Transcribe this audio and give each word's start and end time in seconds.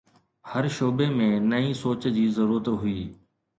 هر 0.51 0.63
شعبي 0.75 1.07
۾ 1.19 1.27
نئين 1.51 1.73
سوچ 1.83 2.01
جي 2.17 2.25
ضرورت 2.39 2.67
هئي. 2.81 3.01